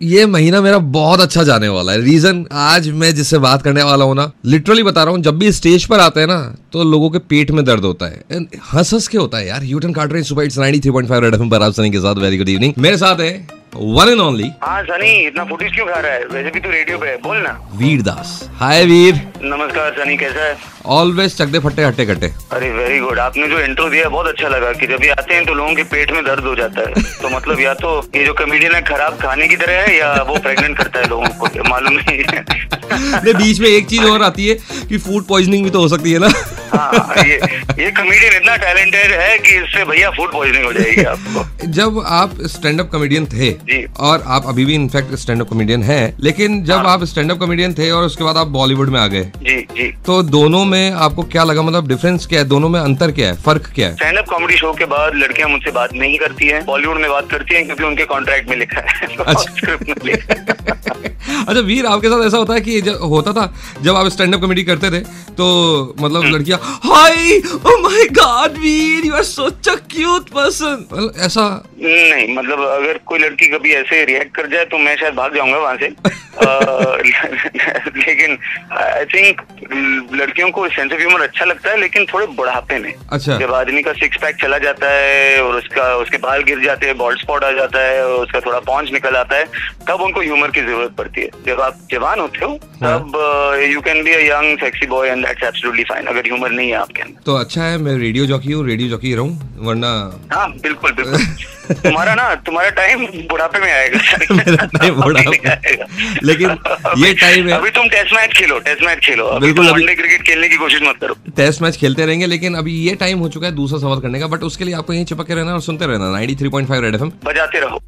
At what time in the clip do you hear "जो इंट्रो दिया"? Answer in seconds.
23.48-24.08